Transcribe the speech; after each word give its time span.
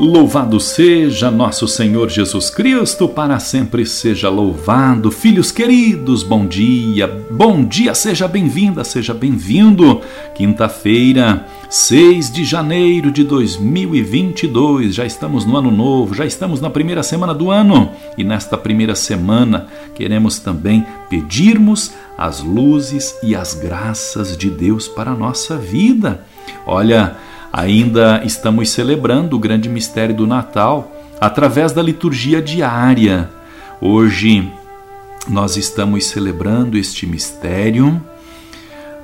Louvado 0.00 0.58
seja 0.58 1.30
nosso 1.30 1.68
Senhor 1.68 2.08
Jesus 2.08 2.48
Cristo, 2.48 3.06
para 3.06 3.38
sempre 3.38 3.84
seja 3.84 4.30
louvado. 4.30 5.10
Filhos 5.10 5.52
queridos, 5.52 6.22
bom 6.22 6.46
dia, 6.46 7.06
bom 7.30 7.62
dia, 7.62 7.92
seja 7.92 8.26
bem-vinda, 8.26 8.82
seja 8.82 9.12
bem-vindo. 9.12 10.00
Quinta-feira, 10.34 11.46
6 11.68 12.32
de 12.32 12.46
janeiro 12.46 13.12
de 13.12 13.22
2022, 13.24 14.94
já 14.94 15.04
estamos 15.04 15.44
no 15.44 15.54
ano 15.54 15.70
novo, 15.70 16.14
já 16.14 16.24
estamos 16.24 16.62
na 16.62 16.70
primeira 16.70 17.02
semana 17.02 17.34
do 17.34 17.50
ano 17.50 17.90
e 18.16 18.24
nesta 18.24 18.56
primeira 18.56 18.94
semana 18.94 19.66
queremos 19.94 20.38
também 20.38 20.86
pedirmos 21.10 21.92
as 22.16 22.40
luzes 22.40 23.18
e 23.22 23.36
as 23.36 23.52
graças 23.52 24.34
de 24.34 24.48
Deus 24.48 24.88
para 24.88 25.10
a 25.10 25.14
nossa 25.14 25.58
vida. 25.58 26.24
Olha, 26.66 27.18
Ainda 27.52 28.22
estamos 28.24 28.70
celebrando 28.70 29.34
o 29.34 29.38
grande 29.38 29.68
mistério 29.68 30.14
do 30.14 30.26
Natal 30.26 30.92
através 31.20 31.72
da 31.72 31.82
liturgia 31.82 32.40
diária. 32.40 33.28
Hoje 33.80 34.48
nós 35.28 35.56
estamos 35.56 36.06
celebrando 36.06 36.78
este 36.78 37.06
mistério, 37.06 38.00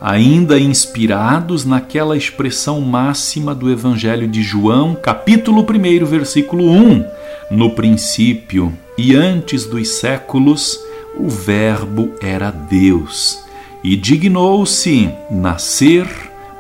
ainda 0.00 0.60
inspirados 0.60 1.64
naquela 1.64 2.16
expressão 2.16 2.80
máxima 2.80 3.54
do 3.54 3.70
Evangelho 3.70 4.28
de 4.28 4.42
João, 4.42 4.94
capítulo 4.94 5.62
1, 5.62 6.06
versículo 6.06 6.70
1. 6.70 7.04
No 7.50 7.74
princípio 7.74 8.72
e 8.96 9.14
antes 9.14 9.66
dos 9.66 9.88
séculos, 9.88 10.78
o 11.18 11.28
Verbo 11.28 12.12
era 12.20 12.50
Deus 12.50 13.44
e 13.82 13.96
dignou-se 13.96 15.10
nascer 15.30 16.06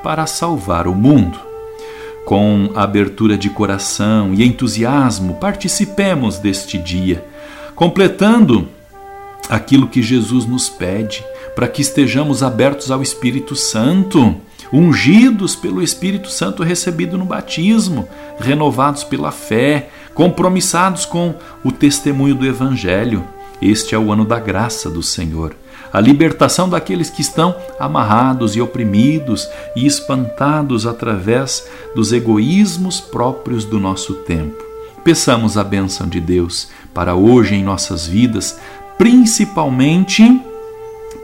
para 0.02 0.26
salvar 0.26 0.88
o 0.88 0.94
mundo. 0.94 1.45
Com 2.26 2.72
abertura 2.74 3.38
de 3.38 3.48
coração 3.48 4.34
e 4.34 4.44
entusiasmo, 4.44 5.34
participemos 5.34 6.40
deste 6.40 6.76
dia, 6.76 7.24
completando 7.76 8.68
aquilo 9.48 9.86
que 9.86 10.02
Jesus 10.02 10.44
nos 10.44 10.68
pede, 10.68 11.24
para 11.54 11.68
que 11.68 11.80
estejamos 11.80 12.42
abertos 12.42 12.90
ao 12.90 13.00
Espírito 13.00 13.54
Santo, 13.54 14.34
ungidos 14.72 15.54
pelo 15.54 15.80
Espírito 15.80 16.28
Santo 16.28 16.64
recebido 16.64 17.16
no 17.16 17.24
batismo, 17.24 18.08
renovados 18.40 19.04
pela 19.04 19.30
fé, 19.30 19.88
compromissados 20.12 21.06
com 21.06 21.32
o 21.62 21.70
testemunho 21.70 22.34
do 22.34 22.44
Evangelho. 22.44 23.24
Este 23.60 23.94
é 23.94 23.98
o 23.98 24.12
ano 24.12 24.24
da 24.24 24.38
graça 24.38 24.90
do 24.90 25.02
Senhor 25.02 25.54
a 25.92 26.00
libertação 26.00 26.68
daqueles 26.68 27.10
que 27.10 27.22
estão 27.22 27.56
amarrados 27.78 28.54
e 28.56 28.60
oprimidos 28.60 29.48
e 29.74 29.86
espantados 29.86 30.86
através 30.86 31.66
dos 31.94 32.12
egoísmos 32.12 33.00
próprios 33.00 33.64
do 33.64 33.78
nosso 33.78 34.14
tempo. 34.14 34.62
Peçamos 35.02 35.56
a 35.56 35.64
bênção 35.64 36.08
de 36.08 36.20
Deus 36.20 36.68
para 36.92 37.14
hoje 37.14 37.54
em 37.54 37.62
nossas 37.62 38.06
vidas, 38.06 38.58
principalmente 38.98 40.22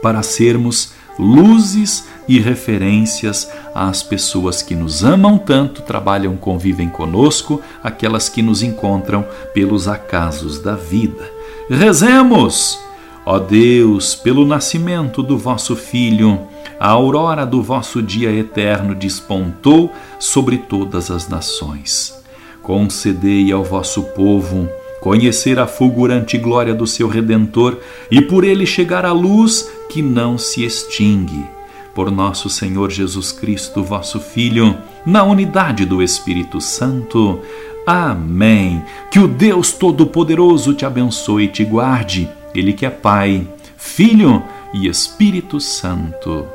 para 0.01 0.23
sermos 0.23 0.93
luzes 1.19 2.05
e 2.27 2.39
referências 2.39 3.49
às 3.75 4.01
pessoas 4.01 4.61
que 4.61 4.73
nos 4.73 5.03
amam 5.03 5.37
tanto, 5.37 5.81
trabalham, 5.81 6.35
convivem 6.35 6.89
conosco, 6.89 7.61
aquelas 7.83 8.29
que 8.29 8.41
nos 8.41 8.63
encontram 8.63 9.25
pelos 9.53 9.87
acasos 9.87 10.59
da 10.59 10.75
vida. 10.75 11.32
Rezemos! 11.69 12.79
Ó 13.25 13.39
Deus, 13.39 14.15
pelo 14.15 14.45
nascimento 14.45 15.23
do 15.23 15.37
vosso 15.37 15.77
Filho, 15.77 16.41
a 16.77 16.89
aurora 16.89 17.45
do 17.45 17.61
vosso 17.61 18.01
dia 18.01 18.29
eterno 18.31 18.93
despontou 18.93 19.89
sobre 20.19 20.57
todas 20.57 21.09
as 21.09 21.29
nações. 21.29 22.21
Concedei 22.61 23.51
ao 23.51 23.63
vosso 23.63 24.03
povo 24.03 24.67
conhecer 24.99 25.59
a 25.59 25.67
fulgurante 25.67 26.37
glória 26.37 26.73
do 26.73 26.87
seu 26.87 27.07
Redentor 27.09 27.77
e 28.09 28.21
por 28.21 28.43
ele 28.43 28.65
chegar 28.65 29.05
à 29.05 29.11
luz 29.11 29.69
que 29.89 30.01
não 30.01 30.37
se 30.37 30.63
extingue. 30.63 31.45
Por 31.93 32.09
nosso 32.11 32.49
Senhor 32.49 32.91
Jesus 32.91 33.31
Cristo, 33.31 33.83
vosso 33.83 34.19
Filho, 34.19 34.77
na 35.05 35.23
unidade 35.23 35.85
do 35.85 36.01
Espírito 36.01 36.59
Santo. 36.59 37.39
Amém. 37.85 38.83
Que 39.11 39.19
o 39.19 39.27
Deus 39.27 39.71
Todo-Poderoso 39.71 40.73
te 40.73 40.85
abençoe 40.85 41.45
e 41.45 41.47
te 41.47 41.63
guarde 41.63 42.29
ele 42.53 42.73
que 42.73 42.85
é 42.85 42.89
Pai, 42.89 43.47
Filho 43.75 44.43
e 44.73 44.87
Espírito 44.87 45.59
Santo. 45.59 46.45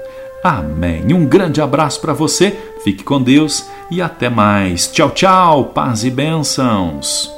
Amém. 0.42 1.12
Um 1.12 1.26
grande 1.26 1.60
abraço 1.60 2.00
para 2.00 2.12
você, 2.12 2.56
fique 2.84 3.02
com 3.02 3.20
Deus 3.20 3.68
e 3.90 4.00
até 4.00 4.30
mais. 4.30 4.86
Tchau, 4.86 5.10
tchau, 5.10 5.64
paz 5.66 6.04
e 6.04 6.10
bênçãos. 6.10 7.37